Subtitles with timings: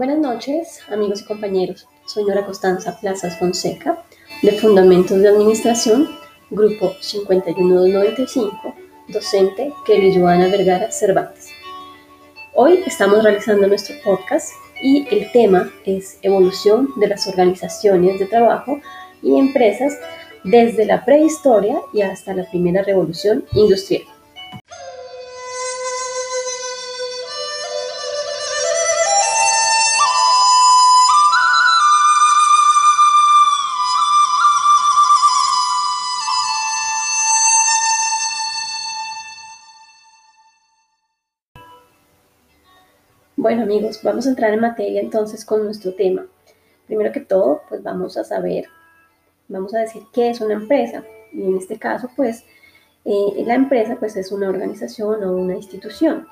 [0.00, 1.86] Buenas noches, amigos y compañeros.
[2.06, 4.02] Soy Nora Constanza Plazas Fonseca,
[4.40, 6.08] de Fundamentos de Administración,
[6.48, 8.74] Grupo 51295,
[9.08, 11.48] docente Kelly Joana Vergara Cervantes.
[12.54, 14.48] Hoy estamos realizando nuestro podcast
[14.82, 18.80] y el tema es evolución de las organizaciones de trabajo
[19.20, 19.98] y empresas
[20.44, 24.04] desde la prehistoria y hasta la primera revolución industrial.
[43.50, 46.24] Bueno amigos, vamos a entrar en materia entonces con nuestro tema.
[46.86, 48.66] Primero que todo, pues vamos a saber,
[49.48, 51.02] vamos a decir qué es una empresa.
[51.32, 52.44] Y en este caso, pues
[53.04, 56.28] eh, la empresa pues es una organización o una institución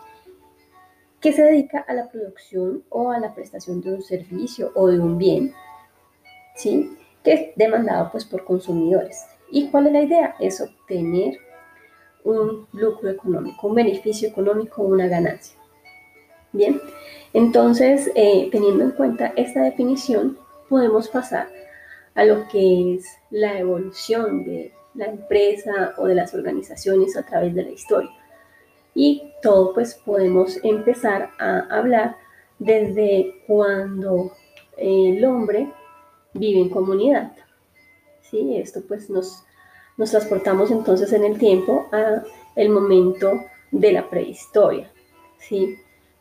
[1.20, 5.00] que se dedica a la producción o a la prestación de un servicio o de
[5.00, 5.52] un bien,
[6.54, 6.96] ¿sí?
[7.24, 9.26] Que es demandado pues por consumidores.
[9.50, 10.36] ¿Y cuál es la idea?
[10.38, 11.36] Es obtener
[12.22, 15.58] un lucro económico, un beneficio económico, una ganancia.
[16.52, 16.80] Bien,
[17.38, 20.36] entonces, eh, teniendo en cuenta esta definición,
[20.68, 21.48] podemos pasar
[22.16, 27.54] a lo que es la evolución de la empresa o de las organizaciones a través
[27.54, 28.10] de la historia.
[28.92, 32.16] Y todo pues podemos empezar a hablar
[32.58, 34.32] desde cuando
[34.76, 35.72] el hombre
[36.34, 37.30] vive en comunidad.
[38.22, 38.56] ¿Sí?
[38.56, 39.44] Esto pues nos,
[39.96, 42.24] nos transportamos entonces en el tiempo a
[42.56, 44.90] el momento de la prehistoria.
[45.38, 45.78] ¿sí?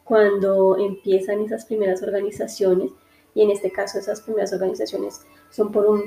[0.07, 2.91] Cuando empiezan esas primeras organizaciones,
[3.35, 6.03] y en este caso esas primeras organizaciones son por un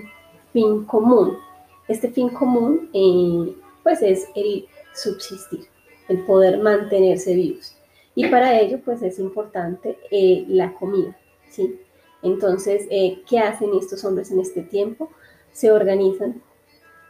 [0.52, 1.36] fin común.
[1.86, 5.66] Este fin común, eh, pues es el subsistir,
[6.08, 7.76] el poder mantenerse vivos.
[8.14, 11.16] Y para ello, pues es importante eh, la comida,
[11.48, 11.78] ¿sí?
[12.22, 15.10] Entonces, eh, ¿qué hacen estos hombres en este tiempo?
[15.52, 16.42] Se organizan,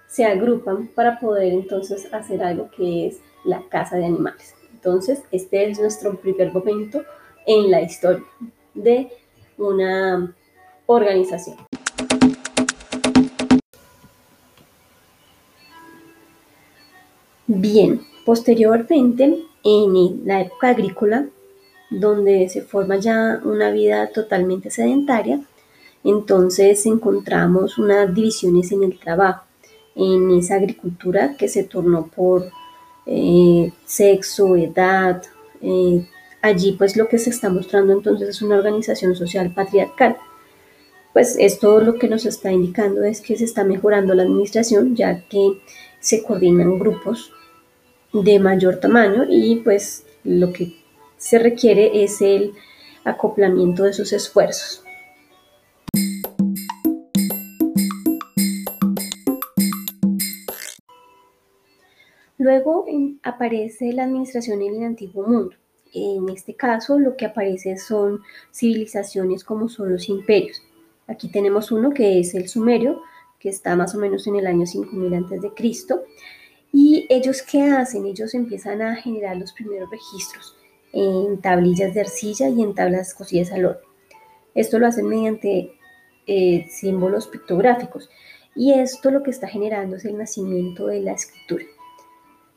[0.06, 4.54] se agrupan para poder entonces hacer algo que es la caza de animales.
[4.82, 7.02] Entonces, este es nuestro primer momento
[7.46, 8.24] en la historia
[8.72, 9.08] de
[9.58, 10.34] una
[10.86, 11.58] organización.
[17.46, 21.26] Bien, posteriormente, en la época agrícola,
[21.90, 25.42] donde se forma ya una vida totalmente sedentaria,
[26.04, 29.44] entonces encontramos unas divisiones en el trabajo,
[29.94, 32.50] en esa agricultura que se tornó por
[33.06, 35.22] eh, sexo, edad.
[35.60, 36.06] Eh,
[36.42, 40.16] allí pues lo que se está mostrando entonces es una organización social patriarcal.
[41.12, 45.26] Pues esto lo que nos está indicando es que se está mejorando la administración ya
[45.28, 45.60] que
[45.98, 47.32] se coordinan grupos
[48.12, 50.76] de mayor tamaño y pues lo que
[51.16, 52.54] se requiere es el
[53.04, 54.84] acoplamiento de sus esfuerzos.
[62.40, 62.86] Luego
[63.22, 65.56] aparece la administración en el antiguo mundo.
[65.92, 70.62] En este caso, lo que aparece son civilizaciones como son los imperios.
[71.06, 73.02] Aquí tenemos uno que es el sumerio,
[73.38, 75.52] que está más o menos en el año 5000 a.C.
[76.72, 78.06] ¿Y ellos qué hacen?
[78.06, 80.56] Ellos empiezan a generar los primeros registros
[80.94, 83.80] en tablillas de arcilla y en tablas cosidas al oro.
[84.54, 85.74] Esto lo hacen mediante
[86.26, 88.08] eh, símbolos pictográficos.
[88.56, 91.66] Y esto lo que está generando es el nacimiento de la escritura.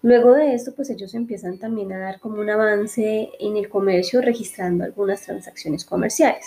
[0.04, 4.22] Luego de esto, pues ellos empiezan también a dar como un avance en el comercio
[4.22, 6.46] registrando algunas transacciones comerciales.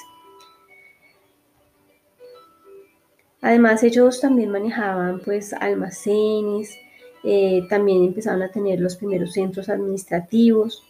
[3.41, 6.78] Además, ellos también manejaban pues almacenes,
[7.25, 10.87] eh, también empezaron a tener los primeros centros administrativos.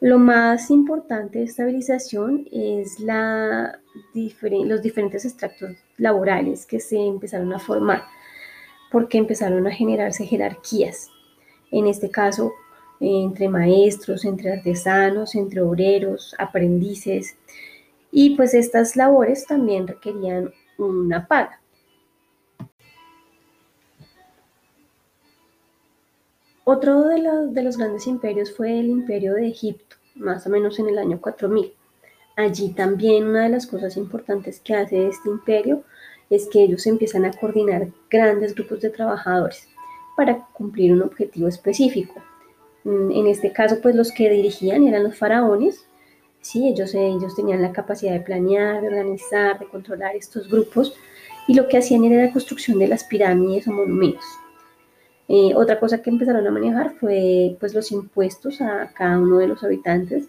[0.00, 8.15] Lo más importante de estabilización es los diferentes extractos laborales que se empezaron a formar
[8.90, 11.10] porque empezaron a generarse jerarquías.
[11.70, 12.52] En este caso,
[13.00, 17.36] entre maestros, entre artesanos, entre obreros, aprendices.
[18.10, 21.60] Y pues estas labores también requerían una paga.
[26.64, 30.78] Otro de los, de los, grandes imperios fue el imperio de Egipto, más o menos
[30.80, 31.72] en el año 4000.
[32.34, 35.84] Allí también una de las cosas importantes que hace este imperio
[36.30, 39.68] es que ellos empiezan a coordinar grandes grupos de trabajadores
[40.16, 42.22] para cumplir un objetivo específico.
[42.84, 45.86] Mm, en este caso, pues los que dirigían eran los faraones,
[46.40, 46.68] ¿sí?
[46.68, 50.94] ellos, ellos tenían la capacidad de planear, de organizar, de controlar estos grupos
[51.48, 54.24] y lo que hacían era la construcción de las pirámides o monumentos.
[55.28, 59.48] Eh, otra cosa que empezaron a manejar fue pues, los impuestos a cada uno de
[59.48, 60.28] los habitantes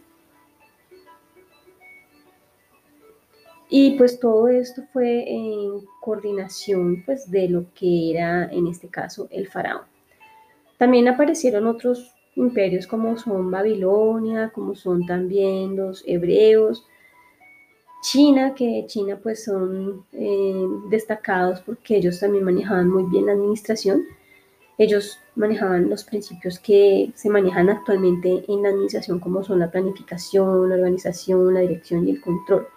[3.69, 9.27] Y pues todo esto fue en coordinación pues de lo que era en este caso
[9.29, 9.81] el faraón.
[10.77, 16.85] También aparecieron otros imperios como son Babilonia, como son también los hebreos,
[18.01, 24.05] China, que China pues son eh, destacados porque ellos también manejaban muy bien la administración.
[24.77, 30.69] Ellos manejaban los principios que se manejan actualmente en la administración como son la planificación,
[30.69, 32.67] la organización, la dirección y el control.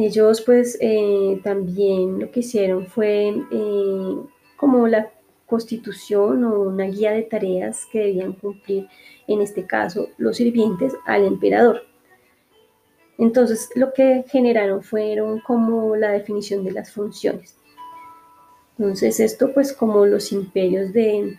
[0.00, 4.16] Ellos pues eh, también lo que hicieron fue eh,
[4.56, 5.10] como la
[5.44, 8.86] constitución o una guía de tareas que debían cumplir,
[9.26, 11.82] en este caso, los sirvientes al emperador.
[13.18, 17.56] Entonces, lo que generaron fueron como la definición de las funciones.
[18.78, 21.36] Entonces, esto pues como los imperios de,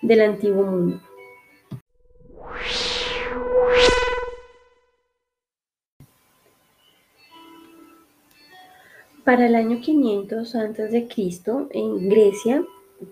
[0.00, 1.02] del antiguo mundo.
[9.24, 11.08] Para el año 500 a.C.,
[11.70, 12.62] en Grecia,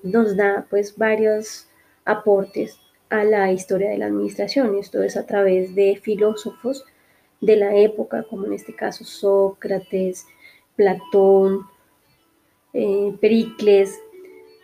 [0.03, 1.69] nos da pues varios
[2.05, 2.79] aportes
[3.09, 4.77] a la historia de la administración.
[4.77, 6.85] Esto es a través de filósofos
[7.41, 10.27] de la época, como en este caso Sócrates,
[10.77, 11.63] Platón,
[12.75, 13.99] eh, Pericles.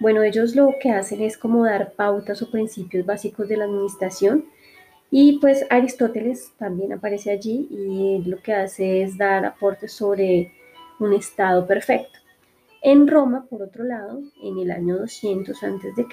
[0.00, 4.44] Bueno, ellos lo que hacen es como dar pautas o principios básicos de la administración
[5.10, 10.52] y pues Aristóteles también aparece allí y lo que hace es dar aportes sobre
[11.00, 12.18] un estado perfecto.
[12.82, 16.06] En Roma, por otro lado, en el año 200 a.C.,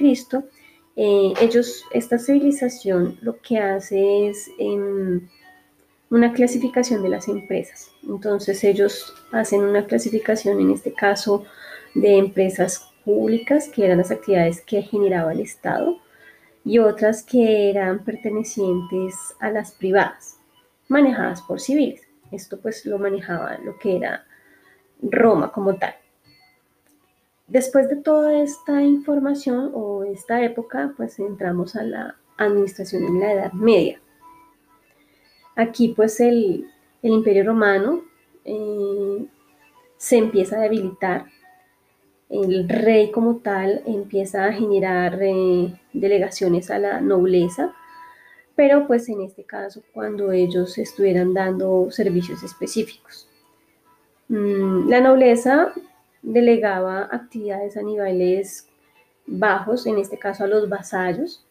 [0.97, 5.27] eh, ellos, esta civilización lo que hace es em,
[6.09, 7.91] una clasificación de las empresas.
[8.07, 11.43] Entonces ellos hacen una clasificación, en este caso,
[11.93, 15.97] de empresas públicas, que eran las actividades que generaba el Estado,
[16.63, 20.37] y otras que eran pertenecientes a las privadas,
[20.87, 22.01] manejadas por civiles.
[22.31, 24.25] Esto pues lo manejaba lo que era
[25.11, 25.95] Roma como tal.
[27.47, 33.33] Después de toda esta información o esta época, pues entramos a la administración en la
[33.33, 34.01] Edad Media.
[35.55, 36.67] Aquí pues el,
[37.01, 38.03] imperio romano
[38.43, 39.25] eh,
[39.97, 41.27] se empieza a debilitar,
[42.29, 47.75] el rey como tal empieza a generar eh, delegaciones a la nobleza,
[48.55, 53.29] pero pues en este caso cuando ellos estuvieran dando servicios específicos.
[54.27, 55.73] Mm, la nobleza
[56.21, 58.67] delegaba actividades a niveles
[59.27, 61.45] bajos, en este caso a los vasallos,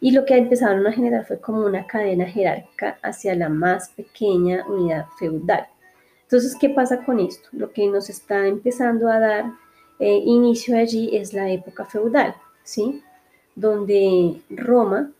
[0.00, 4.66] y lo que empezaron a generar fue como una cadena jerárquica hacia la más pequeña
[4.66, 5.66] unidad feudal.
[6.22, 7.48] Entonces, ¿qué pasa con esto?
[7.52, 9.44] Lo que nos está empezando a dar
[9.98, 13.02] eh, inicio allí es la época feudal, ¿sí?
[13.54, 15.12] Donde Roma,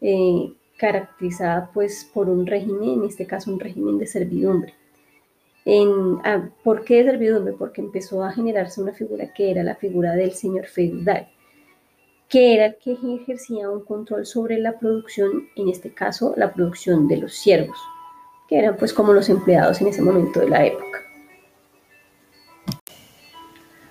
[0.00, 4.74] eh, caracterizada pues por un régimen, en este caso un régimen de servidumbre,
[6.24, 7.54] ah, ¿Por qué servidumbre?
[7.54, 11.28] Porque empezó a generarse una figura que era la figura del señor feudal,
[12.28, 17.06] que era el que ejercía un control sobre la producción, en este caso la producción
[17.08, 17.78] de los siervos,
[18.48, 20.98] que eran pues como los empleados en ese momento de la época.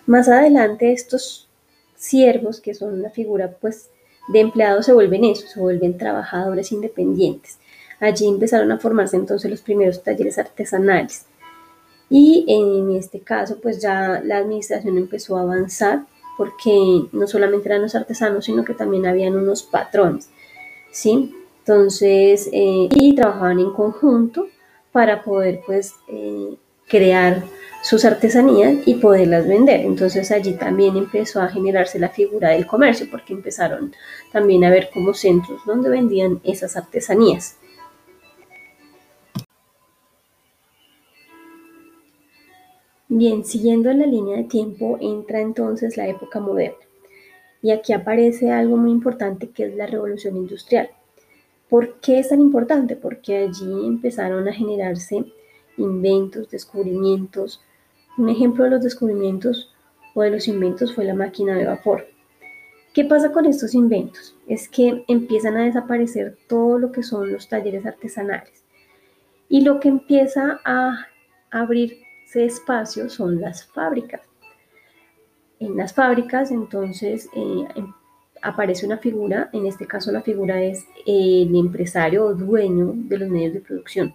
[0.07, 1.47] Más adelante estos
[1.95, 3.89] siervos, que son una figura pues
[4.27, 7.59] de empleados, se vuelven eso, se vuelven trabajadores independientes.
[7.99, 11.27] Allí empezaron a formarse entonces los primeros talleres artesanales
[12.11, 16.05] y en este caso, pues ya la administración empezó a avanzar
[16.37, 20.29] porque no solamente eran los artesanos, sino que también habían unos patrones,
[20.91, 21.33] ¿sí?
[21.59, 24.47] Entonces, eh, y trabajaban en conjunto
[24.91, 26.57] para poder, pues, eh,
[26.89, 27.43] crear
[27.81, 29.79] sus artesanías y poderlas vender.
[29.79, 33.95] Entonces allí también empezó a generarse la figura del comercio, porque empezaron
[34.33, 37.55] también a ver como centros donde vendían esas artesanías.
[43.13, 46.77] Bien, siguiendo la línea de tiempo, entra entonces la época moderna.
[47.61, 50.91] Y aquí aparece algo muy importante que es la revolución industrial.
[51.67, 52.95] ¿Por qué es tan importante?
[52.95, 55.25] Porque allí empezaron a generarse
[55.75, 57.59] inventos, descubrimientos.
[58.17, 59.73] Un ejemplo de los descubrimientos
[60.13, 62.07] o de los inventos fue la máquina de vapor.
[62.93, 64.37] ¿Qué pasa con estos inventos?
[64.47, 68.63] Es que empiezan a desaparecer todo lo que son los talleres artesanales.
[69.49, 71.07] Y lo que empieza a
[71.49, 71.97] abrir
[72.35, 74.21] espacio son las fábricas.
[75.59, 77.93] En las fábricas, entonces, eh, em,
[78.41, 83.29] aparece una figura, en este caso la figura es el empresario o dueño de los
[83.29, 84.13] medios de producción.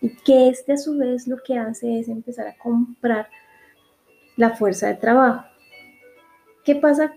[0.00, 3.28] Y que este a su vez lo que hace es empezar a comprar
[4.36, 5.44] la fuerza de trabajo.
[6.64, 7.14] ¿Qué pasa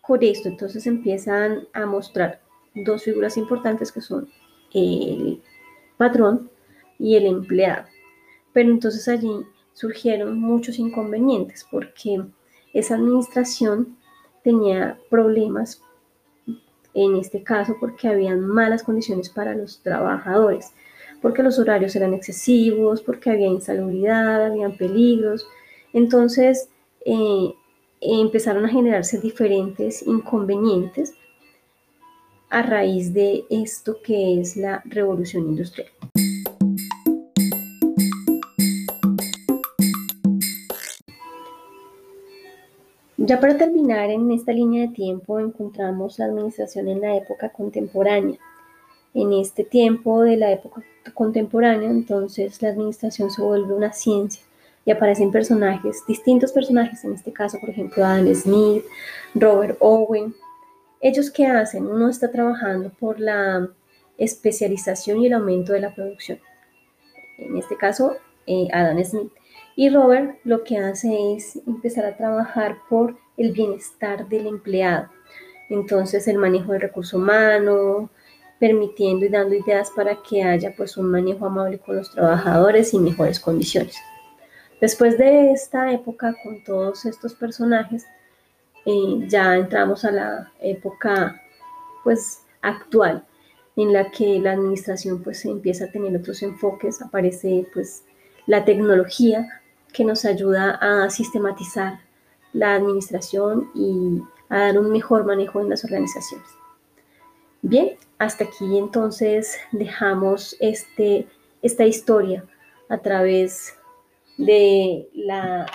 [0.00, 0.48] con esto?
[0.48, 2.40] Entonces empiezan a mostrar
[2.74, 4.28] dos figuras importantes que son
[4.72, 5.42] el
[5.96, 6.50] patrón
[6.98, 7.93] y el empleado.
[8.54, 9.44] Pero entonces allí
[9.74, 12.22] surgieron muchos inconvenientes porque
[12.72, 13.98] esa administración
[14.42, 15.82] tenía problemas
[16.94, 20.72] en este caso porque habían malas condiciones para los trabajadores,
[21.20, 25.46] porque los horarios eran excesivos, porque había insalubridad, habían peligros.
[25.92, 26.68] Entonces
[27.04, 27.52] eh,
[28.00, 31.14] empezaron a generarse diferentes inconvenientes
[32.50, 35.88] a raíz de esto que es la revolución industrial.
[43.26, 48.38] Ya para terminar, en esta línea de tiempo encontramos la administración en la época contemporánea.
[49.14, 50.82] En este tiempo de la época
[51.14, 54.42] contemporánea, entonces la administración se vuelve una ciencia
[54.84, 58.84] y aparecen personajes, distintos personajes, en este caso, por ejemplo, Adam Smith,
[59.34, 60.34] Robert Owen.
[61.00, 61.86] ¿Ellos qué hacen?
[61.86, 63.70] Uno está trabajando por la
[64.18, 66.40] especialización y el aumento de la producción.
[67.38, 68.16] En este caso,
[68.46, 69.32] eh, Adam Smith.
[69.76, 75.08] Y Robert lo que hace es empezar a trabajar por el bienestar del empleado.
[75.68, 78.10] Entonces el manejo del recurso humano,
[78.60, 82.98] permitiendo y dando ideas para que haya pues un manejo amable con los trabajadores y
[82.98, 83.96] mejores condiciones.
[84.80, 88.04] Después de esta época con todos estos personajes,
[88.86, 91.40] eh, ya entramos a la época
[92.04, 93.24] pues actual
[93.76, 98.04] en la que la administración pues empieza a tener otros enfoques, aparece pues
[98.46, 99.62] la tecnología
[99.94, 102.00] que nos ayuda a sistematizar
[102.52, 104.20] la administración y
[104.50, 106.46] a dar un mejor manejo en las organizaciones.
[107.62, 111.26] Bien, hasta aquí entonces dejamos este,
[111.62, 112.44] esta historia
[112.90, 113.74] a través
[114.36, 115.66] de, la,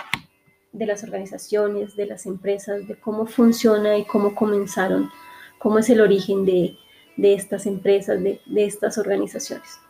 [0.72, 5.10] de las organizaciones, de las empresas, de cómo funciona y cómo comenzaron,
[5.58, 6.76] cómo es el origen de,
[7.16, 9.80] estas empresas, de, de estas organizaciones.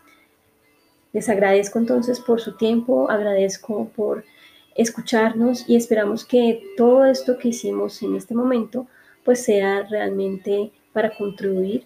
[1.12, 4.24] Les agradezco entonces por su tiempo, agradezco por
[4.74, 8.86] escucharnos y esperamos que todo esto que hicimos en este momento
[9.24, 11.84] pues sea realmente para contribuir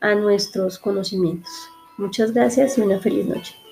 [0.00, 1.50] a nuestros conocimientos.
[1.96, 3.63] Muchas gracias y una feliz noche.